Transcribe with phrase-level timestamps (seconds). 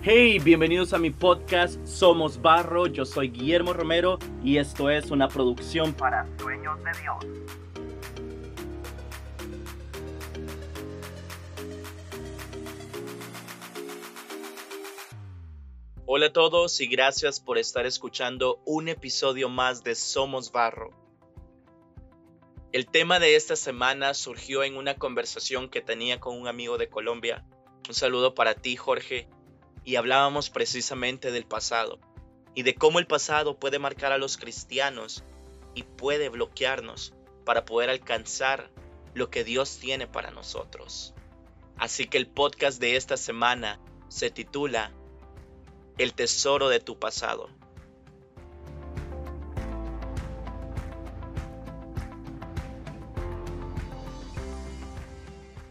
[0.00, 2.86] Hey, bienvenidos a mi podcast Somos Barro.
[2.86, 7.16] Yo soy Guillermo Romero y esto es una producción para Sueños de Dios.
[16.06, 20.92] Hola a todos y gracias por estar escuchando un episodio más de Somos Barro.
[22.70, 26.88] El tema de esta semana surgió en una conversación que tenía con un amigo de
[26.88, 27.44] Colombia.
[27.88, 29.28] Un saludo para ti, Jorge
[29.88, 31.98] y hablábamos precisamente del pasado
[32.54, 35.24] y de cómo el pasado puede marcar a los cristianos
[35.74, 37.14] y puede bloquearnos
[37.46, 38.70] para poder alcanzar
[39.14, 41.14] lo que Dios tiene para nosotros.
[41.78, 44.92] Así que el podcast de esta semana se titula
[45.96, 47.48] El tesoro de tu pasado.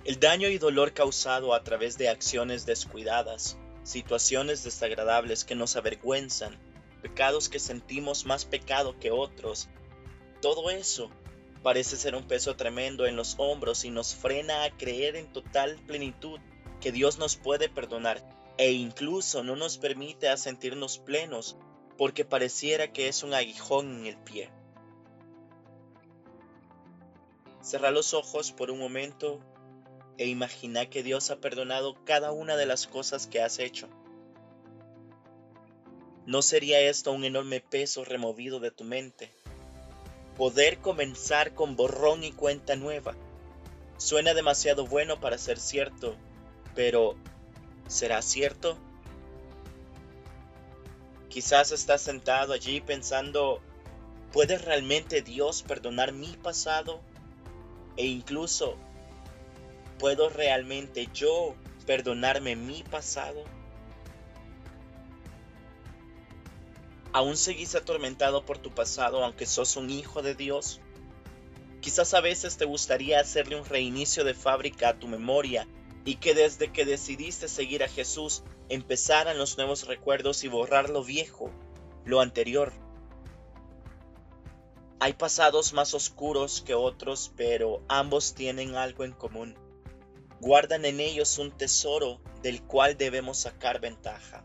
[0.05, 6.57] El daño y dolor causado a través de acciones descuidadas situaciones desagradables que nos avergüenzan,
[7.01, 9.69] pecados que sentimos más pecado que otros.
[10.41, 11.09] Todo eso
[11.63, 15.77] parece ser un peso tremendo en los hombros y nos frena a creer en total
[15.87, 16.39] plenitud
[16.81, 18.21] que Dios nos puede perdonar
[18.57, 21.57] e incluso no nos permite a sentirnos plenos
[21.97, 24.51] porque pareciera que es un aguijón en el pie.
[27.61, 29.39] Cerra los ojos por un momento
[30.17, 33.87] e imagina que Dios ha perdonado cada una de las cosas que has hecho.
[36.25, 39.31] ¿No sería esto un enorme peso removido de tu mente?
[40.35, 43.15] Poder comenzar con borrón y cuenta nueva.
[43.97, 46.15] Suena demasiado bueno para ser cierto,
[46.75, 47.15] pero
[47.87, 48.77] ¿será cierto?
[51.29, 53.61] Quizás estás sentado allí pensando,
[54.31, 56.99] ¿puede realmente Dios perdonar mi pasado?
[57.95, 58.77] E incluso
[59.99, 61.55] ¿Puedo realmente yo
[61.87, 63.43] perdonarme mi pasado?
[67.13, 70.81] ¿Aún seguís atormentado por tu pasado aunque sos un hijo de Dios?
[71.81, 75.67] Quizás a veces te gustaría hacerle un reinicio de fábrica a tu memoria
[76.05, 81.03] y que desde que decidiste seguir a Jesús empezaran los nuevos recuerdos y borrar lo
[81.03, 81.49] viejo,
[82.05, 82.71] lo anterior.
[84.99, 89.55] Hay pasados más oscuros que otros, pero ambos tienen algo en común
[90.39, 94.43] guardan en ellos un tesoro del cual debemos sacar ventaja.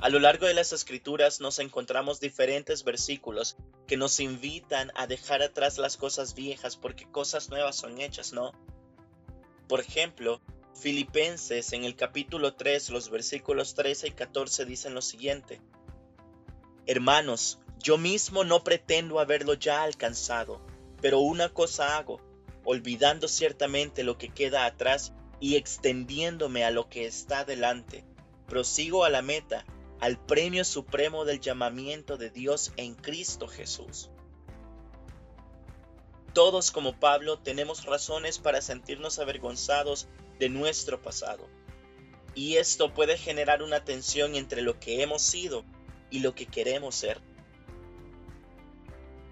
[0.00, 3.56] A lo largo de las escrituras nos encontramos diferentes versículos
[3.86, 8.52] que nos invitan a dejar atrás las cosas viejas porque cosas nuevas son hechas, ¿no?
[9.68, 10.40] Por ejemplo,
[10.74, 15.60] Filipenses en el capítulo 3, los versículos 13 y 14 dicen lo siguiente.
[16.86, 20.64] Hermanos, yo mismo no pretendo haberlo ya alcanzado,
[21.02, 22.20] pero una cosa hago
[22.70, 28.04] olvidando ciertamente lo que queda atrás y extendiéndome a lo que está delante.
[28.46, 29.64] Prosigo a la meta,
[29.98, 34.10] al premio supremo del llamamiento de Dios en Cristo Jesús.
[36.32, 40.06] Todos como Pablo tenemos razones para sentirnos avergonzados
[40.38, 41.48] de nuestro pasado.
[42.36, 45.64] Y esto puede generar una tensión entre lo que hemos sido
[46.08, 47.20] y lo que queremos ser.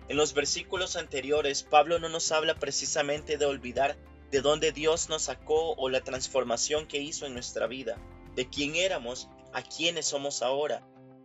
[0.09, 3.97] En los versículos anteriores, Pablo no nos habla precisamente de olvidar
[4.31, 7.99] de dónde Dios nos sacó o la transformación que hizo en nuestra vida,
[8.35, 10.83] de quién éramos a quiénes somos ahora,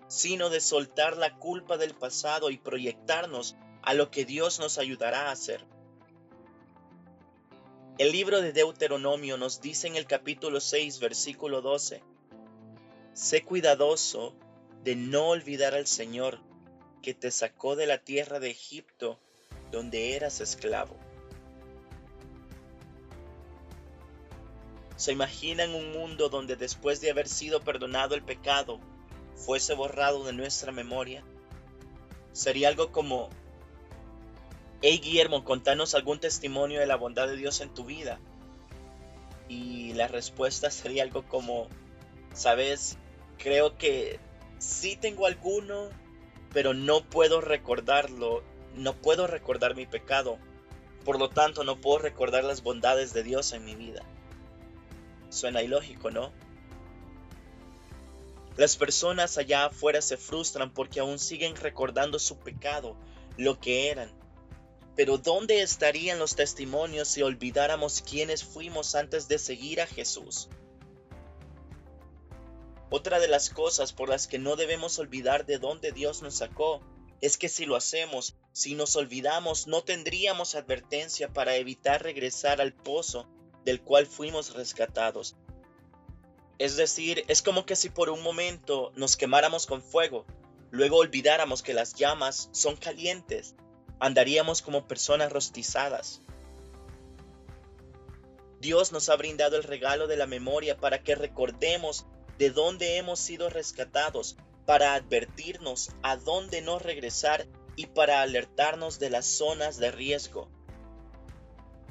[0.07, 5.29] sino de soltar la culpa del pasado y proyectarnos a lo que Dios nos ayudará
[5.29, 5.65] a hacer.
[7.97, 12.03] El libro de Deuteronomio nos dice en el capítulo 6, versículo 12,
[13.13, 14.35] Sé cuidadoso
[14.83, 16.39] de no olvidar al Señor,
[17.03, 19.19] que te sacó de la tierra de Egipto,
[19.71, 20.95] donde eras esclavo.
[24.95, 28.79] ¿Se imaginan un mundo donde después de haber sido perdonado el pecado,
[29.35, 31.23] fuese borrado de nuestra memoria?
[32.31, 33.29] Sería algo como,
[34.81, 38.19] hey Guillermo, contanos algún testimonio de la bondad de Dios en tu vida.
[39.49, 41.67] Y la respuesta sería algo como,
[42.33, 42.97] sabes,
[43.37, 44.19] creo que
[44.57, 45.89] sí tengo alguno,
[46.53, 48.43] pero no puedo recordarlo,
[48.75, 50.37] no puedo recordar mi pecado,
[51.03, 54.03] por lo tanto no puedo recordar las bondades de Dios en mi vida.
[55.29, 56.31] Suena ilógico, ¿no?
[58.55, 62.95] Las personas allá afuera se frustran porque aún siguen recordando su pecado,
[63.35, 64.11] lo que eran.
[64.95, 70.49] Pero ¿dónde estarían los testimonios si olvidáramos quiénes fuimos antes de seguir a Jesús?
[72.95, 76.79] Otra de las cosas por las que no debemos olvidar de dónde Dios nos sacó
[77.21, 82.71] es que si lo hacemos, si nos olvidamos, no tendríamos advertencia para evitar regresar al
[82.71, 83.27] pozo
[83.65, 85.35] del cual fuimos rescatados.
[86.59, 90.27] Es decir, es como que si por un momento nos quemáramos con fuego,
[90.69, 93.55] luego olvidáramos que las llamas son calientes,
[93.99, 96.21] andaríamos como personas rostizadas.
[98.61, 102.05] Dios nos ha brindado el regalo de la memoria para que recordemos
[102.37, 109.09] de dónde hemos sido rescatados, para advertirnos a dónde no regresar y para alertarnos de
[109.09, 110.49] las zonas de riesgo.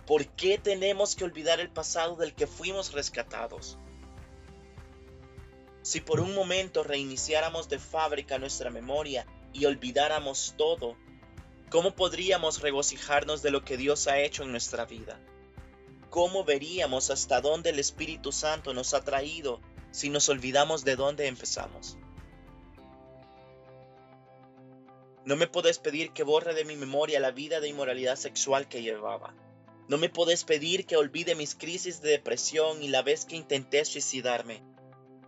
[0.06, 3.78] ¿Por qué tenemos que olvidar el pasado del que fuimos rescatados?
[5.82, 10.96] Si por un momento reiniciáramos de fábrica nuestra memoria y olvidáramos todo,
[11.70, 15.20] ¿cómo podríamos regocijarnos de lo que Dios ha hecho en nuestra vida?
[16.08, 19.60] ¿Cómo veríamos hasta dónde el Espíritu Santo nos ha traído
[19.92, 21.96] si nos olvidamos de dónde empezamos?
[25.24, 28.82] No me puedes pedir que borre de mi memoria la vida de inmoralidad sexual que
[28.82, 29.34] llevaba.
[29.86, 33.84] No me puedes pedir que olvide mis crisis de depresión y la vez que intenté
[33.84, 34.62] suicidarme.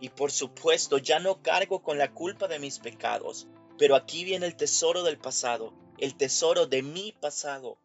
[0.01, 3.47] Y por supuesto ya no cargo con la culpa de mis pecados,
[3.77, 7.77] pero aquí viene el tesoro del pasado, el tesoro de mi pasado.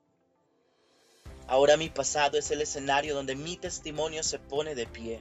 [1.46, 5.20] Ahora mi pasado es el escenario donde mi testimonio se pone de pie.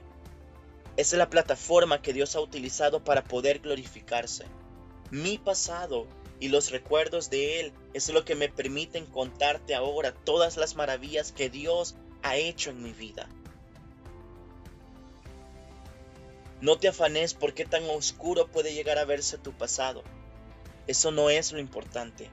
[1.00, 4.44] Es la plataforma que Dios ha utilizado para poder glorificarse.
[5.10, 6.06] Mi pasado
[6.40, 11.32] y los recuerdos de Él es lo que me permiten contarte ahora todas las maravillas
[11.32, 13.30] que Dios ha hecho en mi vida.
[16.60, 20.04] No te afanes por qué tan oscuro puede llegar a verse tu pasado.
[20.86, 22.28] Eso no es lo importante.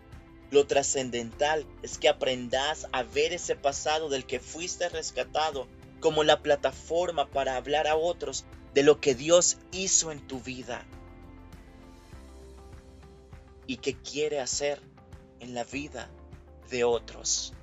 [0.52, 5.70] Lo trascendental es que aprendas a ver ese pasado del que fuiste rescatado
[6.02, 8.46] como la plataforma para hablar a otros
[8.78, 10.86] de lo que Dios hizo en tu vida
[13.66, 14.80] y que quiere hacer
[15.40, 16.12] en la vida
[16.70, 17.56] de otros.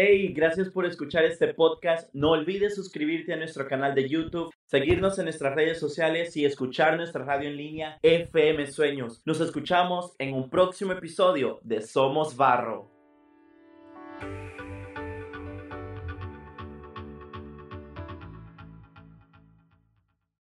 [0.00, 2.08] Hey, gracias por escuchar este podcast.
[2.14, 6.96] No olvides suscribirte a nuestro canal de YouTube, seguirnos en nuestras redes sociales y escuchar
[6.96, 9.20] nuestra radio en línea FM Sueños.
[9.24, 12.97] Nos escuchamos en un próximo episodio de Somos Barro.